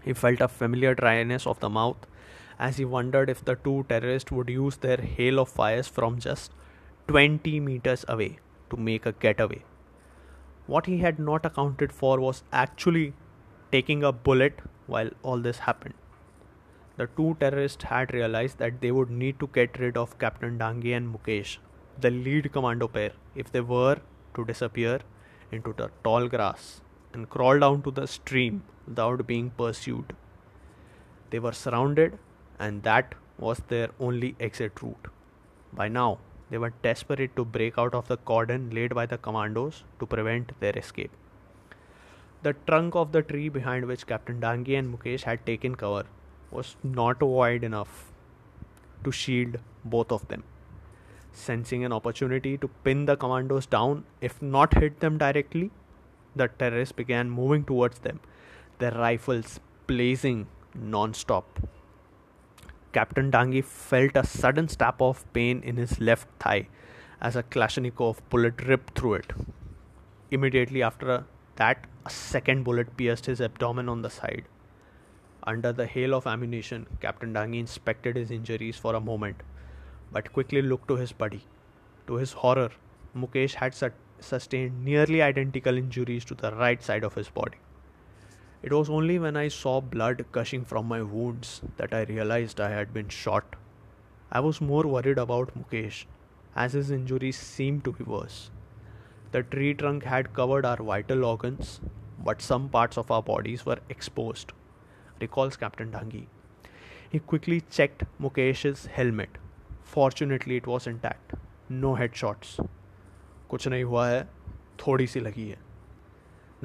[0.04, 1.98] He felt a familiar dryness of the mouth
[2.60, 6.52] as he wondered if the two terrorists would use their hail of fires from just
[7.08, 8.38] 20 meters away
[8.70, 9.64] to make a getaway.
[10.68, 13.14] What he had not accounted for was actually
[13.72, 15.96] taking a bullet while all this happened.
[16.98, 20.96] The two terrorists had realized that they would need to get rid of Captain Dangi
[20.96, 21.58] and Mukesh,
[22.00, 23.98] the lead commando pair, if they were
[24.36, 25.00] to disappear
[25.52, 26.82] into the tall grass
[27.14, 30.16] and crawl down to the stream without being pursued.
[31.30, 32.18] They were surrounded
[32.60, 35.08] and that was their only exit route.
[35.74, 39.84] By now, they were desperate to break out of the cordon laid by the commandos
[40.00, 41.12] to prevent their escape.
[42.44, 46.06] The trunk of the tree behind which Captain Dangi and Mukesh had taken cover
[46.52, 48.12] was not wide enough
[49.04, 50.44] to shield both of them.
[51.32, 55.72] Sensing an opportunity to pin the commandos down, if not hit them directly,
[56.36, 58.20] the terrorists began moving towards them,
[58.80, 61.60] their rifles blazing non stop.
[62.94, 66.68] Captain Dangi felt a sudden stab of pain in his left thigh
[67.22, 69.34] as a Kalashnikov bullet ripped through it.
[70.32, 74.46] Immediately after that, a second bullet pierced his abdomen on the side.
[75.44, 79.42] Under the hail of ammunition, Captain Dangi inspected his injuries for a moment,
[80.12, 81.44] but quickly looked to his buddy.
[82.08, 82.72] To his horror,
[83.16, 83.76] Mukesh had
[84.20, 87.58] sustained nearly identical injuries to the right side of his body.
[88.64, 92.72] It was only when I saw blood gushing from my wounds that I realized I
[92.72, 93.56] had been shot.
[94.32, 96.06] I was more worried about Mukesh,
[96.56, 98.50] as his injuries seemed to be worse.
[99.35, 101.81] The tree trunk had covered our vital organs,
[102.25, 104.53] but some parts of our bodies were exposed,
[105.21, 106.27] recalls Captain Dangi.
[107.11, 109.39] He quickly checked Mukesh's helmet.
[109.85, 111.35] Fortunately, it was intact.
[111.69, 112.59] No headshots.
[113.51, 114.23] कुछ नहीं हुआ है
[114.81, 115.57] थोड़ी सी लगी है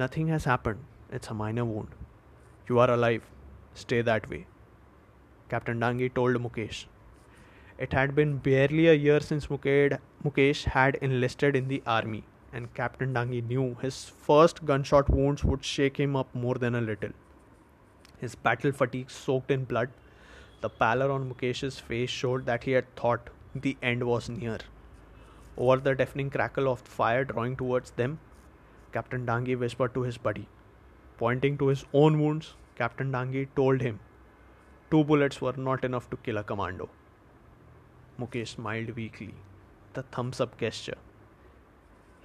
[0.00, 1.94] nothing has happen it's a minor wound
[2.70, 3.22] you are alive
[3.76, 4.44] stay that way
[5.50, 6.86] captain Dangi told Mukesh
[7.78, 12.22] It had been barely a year since Mukesh had enlisted in the army,
[12.53, 16.81] and Captain Dangi knew his first gunshot wounds would shake him up more than a
[16.81, 17.11] little.
[18.19, 19.89] His battle fatigue soaked in blood.
[20.61, 24.59] The pallor on Mukesh's face showed that he had thought the end was near.
[25.57, 28.19] Over the deafening crackle of fire drawing towards them,
[28.91, 30.47] Captain Dangi whispered to his buddy.
[31.17, 33.99] Pointing to his own wounds, Captain Dangi told him
[34.89, 36.89] two bullets were not enough to kill a commando.
[38.19, 39.33] Mukesh smiled weakly,
[39.93, 40.97] the thumbs up gesture.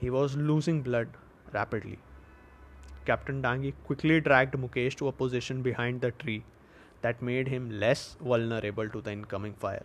[0.01, 1.09] He was losing blood
[1.53, 1.99] rapidly.
[3.07, 6.45] Captain Dangi quickly dragged Mukesh to a position behind the tree
[7.03, 9.85] that made him less vulnerable to the incoming fire.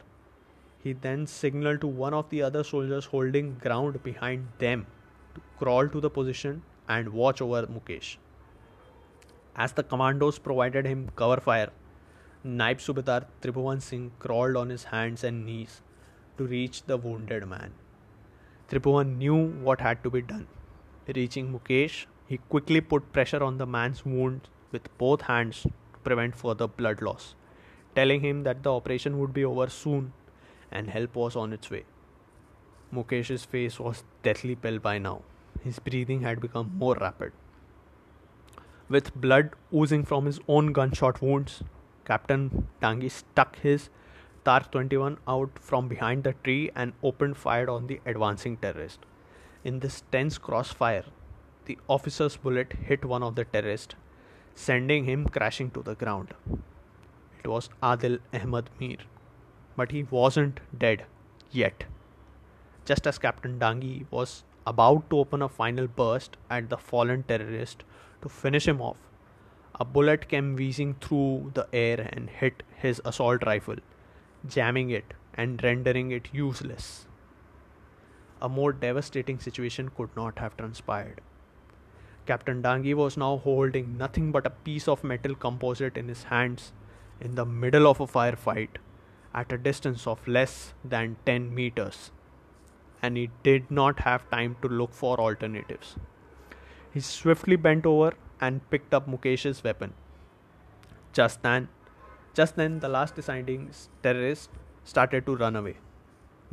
[0.84, 4.88] He then signaled to one of the other soldiers holding ground behind them
[5.36, 8.18] to crawl to the position and watch over Mukesh.
[9.56, 11.70] As the commandos provided him cover fire,
[12.44, 15.82] Naib Subedar Tribhuvan Singh crawled on his hands and knees
[16.38, 17.74] to reach the wounded man.
[18.72, 19.36] Tribhuvan knew
[19.68, 20.48] what had to be done.
[21.14, 26.38] Reaching Mukesh, he quickly put pressure on the man's wound with both hands to prevent
[26.38, 27.36] further blood loss,
[27.96, 30.14] telling him that the operation would be over soon
[30.72, 31.84] and help was on its way.
[32.94, 35.22] Mukesh's face was deathly pale by now.
[35.62, 37.34] His breathing had become more rapid.
[38.88, 41.62] With blood oozing from his own gunshot wounds,
[42.06, 43.90] Captain Dangi stuck his
[44.44, 49.00] TAR 21 out from behind the tree and opened fire on the advancing terrorist.
[49.64, 51.06] In this tense crossfire,
[51.66, 53.96] the officer's bullet hit one of the terrorists,
[54.56, 56.34] sending him crashing to the ground.
[57.44, 58.98] It was Adil Ahmad Mir
[59.76, 61.06] but he wasn't dead
[61.52, 61.86] yet.
[62.86, 67.84] Just as Captain Dangi was about to open a final burst at the fallen terrorist
[68.22, 68.98] to finish him off,
[69.80, 73.78] a bullet came whizzing through the air and hit his assault rifle,
[74.48, 77.06] jamming it and rendering it useless.
[78.42, 81.22] A more devastating situation could not have transpired.
[82.26, 86.74] Captain Dangi was now holding nothing but a piece of metal composite in his hands
[87.20, 88.78] in the middle of a firefight
[89.34, 92.12] at a distance of less than 10 meters,
[93.02, 95.96] and he did not have time to look for alternatives.
[96.94, 99.94] He swiftly bent over and picked up Mukesh's weapon.
[101.14, 101.70] Just then,
[102.34, 103.72] just then the last deciding
[104.04, 104.50] terrorist
[104.84, 105.76] started to run away,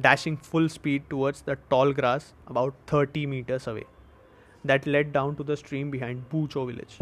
[0.01, 3.85] dashing full speed towards the tall grass about 30 meters away
[4.65, 6.99] that led down to the stream behind Bucho village.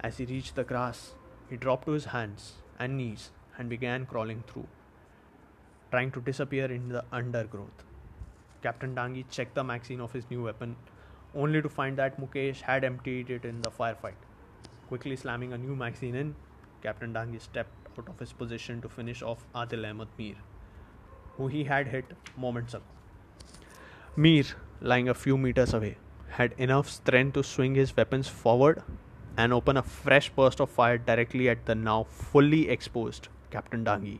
[0.00, 1.14] As he reached the grass,
[1.50, 4.68] he dropped to his hands and knees and began crawling through
[5.90, 7.84] trying to disappear in the undergrowth.
[8.62, 10.76] Captain Dangi checked the magazine of his new weapon,
[11.34, 14.20] only to find that Mukesh had emptied it in the firefight.
[14.88, 16.34] Quickly slamming a new magazine in,
[16.82, 20.34] Captain Dangi stepped out of his position to finish off Adil Ahmed Mir,
[21.36, 22.04] who he had hit
[22.36, 22.84] moments ago.
[24.16, 24.44] Mir,
[24.80, 25.96] lying a few meters away,
[26.28, 28.82] had enough strength to swing his weapons forward
[29.36, 34.18] and open a fresh burst of fire directly at the now fully exposed Captain Dangi.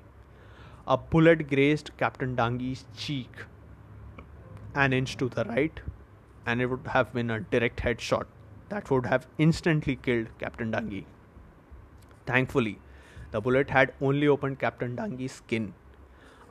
[0.87, 3.47] A bullet grazed Captain Dangi's cheek
[4.77, 5.81] an inch to the right,
[6.45, 8.27] and it would have been a direct headshot
[8.69, 11.05] that would have instantly killed Captain Dangi.
[12.27, 12.79] Thankfully,
[13.31, 15.75] the bullet had only opened Captain Dangi's skin,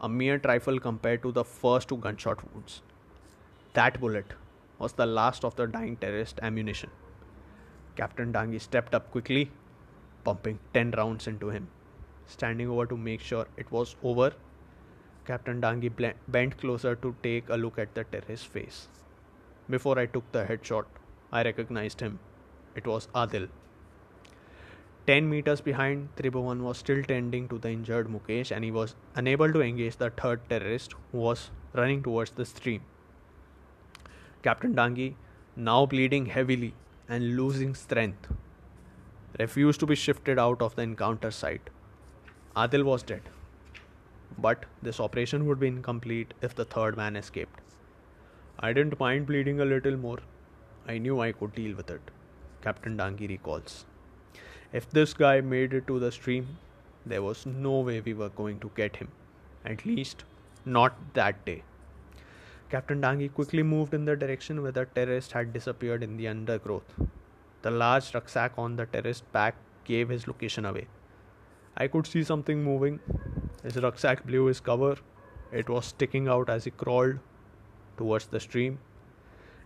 [0.02, 2.82] a mere trifle compared to the first two gunshot wounds.
[3.74, 4.34] That bullet
[4.80, 6.90] was the last of the dying terrorist ammunition.
[7.96, 9.52] Captain Dangi stepped up quickly,
[10.24, 11.70] pumping 10 rounds into him
[12.28, 14.34] standing over to make sure it was over.
[15.26, 18.88] Captain Dangi bent closer to take a look at the terrorist's face.
[19.70, 20.86] Before I took the headshot,
[21.32, 22.20] I recognized him.
[22.76, 23.48] It was Adil.
[25.08, 29.54] Ten meters behind, Tribhuvan was still tending to the injured Mukesh and he was unable
[29.54, 32.82] to engage the third terrorist who was running towards the stream.
[34.42, 35.14] Captain Dangi,
[35.56, 36.74] now bleeding heavily
[37.08, 38.28] and losing strength,
[39.38, 41.70] refused to be shifted out of the encounter site.
[42.56, 43.22] Adil was dead.
[44.40, 47.60] But this operation would be incomplete if the third man escaped.
[48.60, 50.20] I didn't mind bleeding a little more,
[50.88, 52.02] I knew I could deal with it,
[52.64, 53.86] Captain Dangi recalls.
[54.78, 56.48] If this guy made it to the stream,
[57.06, 59.08] there was no way we were going to get him.
[59.64, 60.26] At least,
[60.66, 61.64] not that day.
[62.70, 66.94] Captain Dangi quickly moved in the direction where the terrorist had disappeared in the undergrowth.
[67.62, 69.56] The large rucksack on the terrorist's back
[69.86, 70.88] gave his location away.
[71.78, 73.00] I could see something moving.
[73.64, 74.98] His rucksack blew his cover.
[75.54, 77.20] It was sticking out as he crawled
[77.96, 78.80] towards the stream.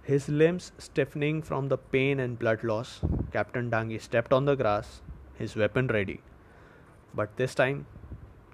[0.03, 3.01] His limbs stiffening from the pain and blood loss,
[3.32, 5.02] Captain Dangi stepped on the grass,
[5.36, 6.22] his weapon ready.
[7.14, 7.86] But this time,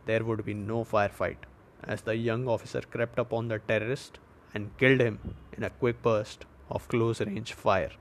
[0.05, 1.38] there would be no firefight,
[1.84, 4.19] as the young officer crept upon the terrorist
[4.53, 7.91] and killed him in a quick burst of close range fire.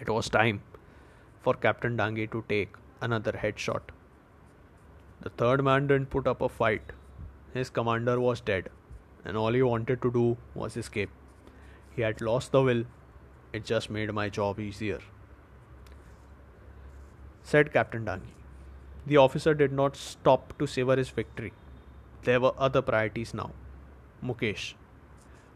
[0.00, 0.62] It was time
[1.42, 3.82] for Captain Dangi to take another headshot.
[5.20, 6.92] The third man didn't put up a fight.
[7.52, 8.70] His commander was dead,
[9.24, 11.10] and all he wanted to do was escape.
[11.96, 12.84] He had lost the will,
[13.52, 15.00] it just made my job easier
[17.47, 18.33] Said Captain Dangi.
[19.05, 21.51] The officer did not stop to savor his victory.
[22.23, 23.51] There were other priorities now.
[24.23, 24.73] Mukesh.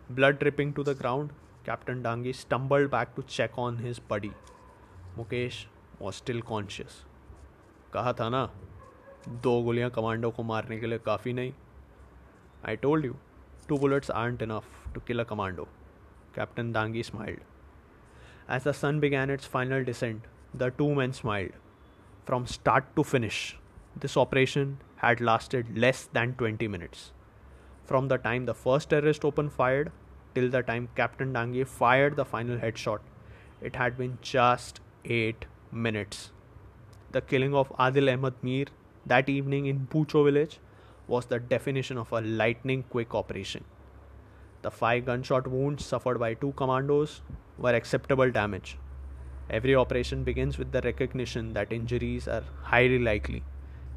[0.09, 1.31] Blood dripping to the ground,
[1.63, 4.33] Captain Dangi stumbled back to check on his buddy.
[5.17, 5.65] Mukesh
[5.99, 7.03] was still conscious.
[7.93, 8.43] कहा था ना
[9.43, 11.53] दो गोलियां commando को मारने के लिए काफ़ी नहीं
[12.67, 13.15] I told you
[13.69, 15.67] two bullets aren't enough to kill a commando
[16.37, 17.39] Captain Dangi smiled.
[18.47, 21.55] As the sun began its final descent, the two men smiled.
[22.24, 23.58] from start to finish,
[23.98, 27.10] this operation had lasted less than 20 minutes.
[27.84, 29.90] From the time the first terrorist opened fired
[30.32, 33.00] till the time Captain Dangi fired the final headshot,
[33.60, 36.30] it had been just 8 minutes.
[37.10, 38.66] The killing of Adil Ahmed Mir
[39.04, 40.60] that evening in Pucho village
[41.08, 43.64] was the definition of a lightning quick operation.
[44.62, 47.20] The five gunshot wounds suffered by two commandos
[47.58, 48.78] were acceptable damage.
[49.56, 53.42] Every operation begins with the recognition that injuries are highly likely,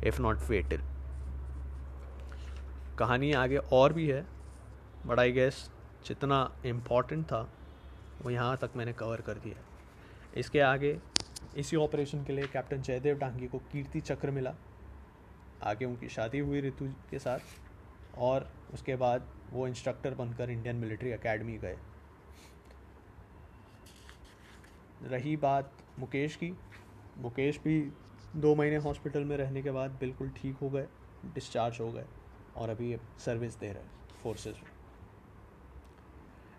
[0.09, 0.81] if not fatal.
[2.99, 4.25] कहानी आगे और भी है
[5.05, 5.63] but I guess
[6.07, 7.39] जितना important था
[8.21, 9.63] वो यहाँ तक मैंने कवर कर दिया
[10.39, 10.95] इसके आगे
[11.57, 14.53] इसी ऑपरेशन के लिए कैप्टन जयदेव डांगी को कीर्ति चक्र मिला।
[15.63, 21.11] आगे उनकी शादी हुई ऋतु के साथ और उसके बाद वो इंस्ट्रक्टर बनकर इंडियन मिलिट्री
[21.11, 21.77] एकेडमी गए।
[25.05, 26.51] रही बात मुकेश की।
[27.15, 27.79] मुकेश भी
[28.33, 30.87] दो महीने हॉस्पिटल में रहने के बाद बिल्कुल ठीक हो गए
[31.23, 32.05] डिस्चार्ज हो गए
[32.55, 33.91] और अभी सर्विस दे रहे हैं
[34.23, 34.69] फोर्सेस में।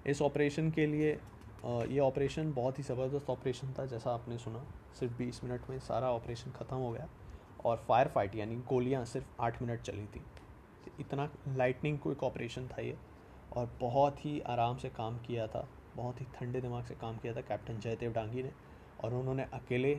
[0.06, 1.10] इस ऑपरेशन के लिए
[1.88, 6.10] ये ऑपरेशन बहुत ही ज़बरदस्त ऑपरेशन था, जैसा आपने सुना। सिर्फ़ 20 मिनट में सारा
[6.12, 7.08] ऑपरेशन ख़त्म हो गया
[7.60, 10.24] और फायर फाइट यानी गोलियाँ सिर्फ़ आठ मिनट चली थी।
[11.00, 12.96] इतना लाइटनिंग क्विक ऑपरेशन था ये
[13.52, 17.32] और बहुत ही आराम से काम किया था। बहुत ही ठंडे दिमाग से काम किया
[17.34, 18.50] था कैप्टन जयदेव डांगी ने
[19.04, 19.94] और उन्होंने अकेले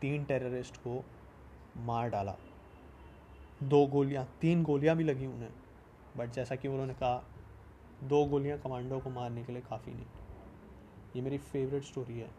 [0.00, 1.04] तीन टेररिस्ट को
[1.86, 2.36] मार डाला।
[3.62, 5.50] दो गोलियाँ तीन गोलियाँ भी लगी उन्हें
[6.16, 7.22] बट जैसा कि उन्होंने कहा
[8.04, 10.06] दो गोलियाँ कमांडो को मारने के लिए काफ़ी नहीं।
[11.16, 12.30] ये मेरी फेवरेट स्टोरी है।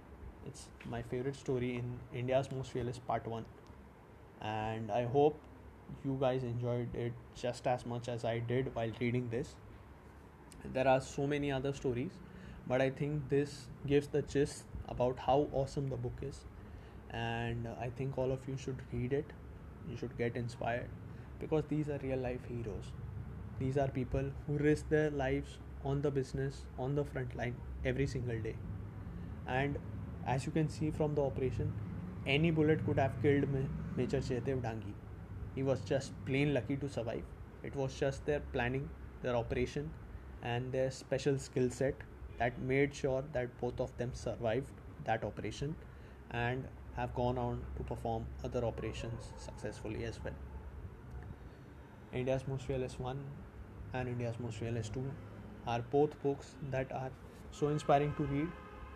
[0.47, 3.45] It's my favourite story in India's most fearless part one
[4.43, 5.41] and I hope
[6.05, 9.53] you guys enjoyed it just as much as I did while reading this.
[10.73, 12.19] There are so many other stories,
[12.69, 16.45] but I think this gives the gist about how awesome the book is.
[17.11, 19.25] And I think all of you should read it.
[19.89, 20.89] You should get inspired
[21.39, 22.91] because these are real life heroes.
[23.59, 27.55] These are people who risk their lives on the business, on the front line
[27.85, 28.55] every single day.
[29.47, 29.77] And
[30.27, 31.73] as you can see from the operation,
[32.25, 33.47] any bullet could have killed
[33.97, 34.93] Major Jaidev Dangi
[35.55, 37.23] he was just plain lucky to survive.
[37.63, 38.89] It was just their planning,
[39.23, 39.89] their operation,
[40.43, 41.95] and their special skill set
[42.39, 44.71] that made sure that both of them survived
[45.05, 45.75] that operation
[46.31, 50.33] and have gone on to perform other operations successfully as well.
[52.11, 53.23] India's Most Fearless 1
[53.93, 55.03] and India's Most Fearless 2
[55.67, 57.11] are both books that are
[57.51, 58.51] so inspiring to read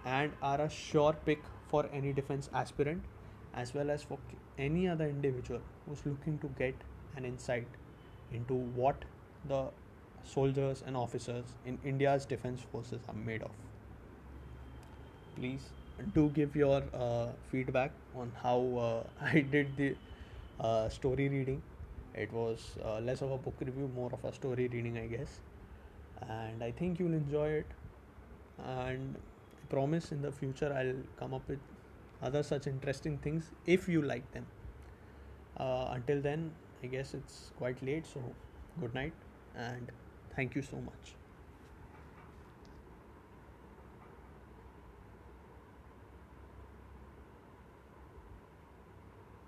[0.06, 3.06] and are a sure pick for any defense aspirant
[3.54, 4.20] as well as for
[4.58, 6.84] any other individual who's looking to get
[7.16, 7.68] an insight
[8.32, 9.06] into what
[9.46, 9.72] the
[10.24, 13.52] soldiers and officers in India's defense forces are made of.
[15.36, 15.70] Please
[16.14, 19.96] do give your uh, feedback on how uh, I did the
[20.60, 21.62] uh, story reading.
[22.14, 25.40] It was uh, less of a book review, more of a story reading, I guess.
[26.30, 27.66] And I think you'll enjoy it.
[28.64, 31.60] And I promise in the future I'll come up with
[32.22, 34.46] other such interesting things if you like them.
[35.58, 36.52] Uh, until then,
[36.84, 38.22] I guess it's quite late, so
[38.80, 39.14] good night
[39.56, 39.92] and
[40.36, 41.23] thank you so much.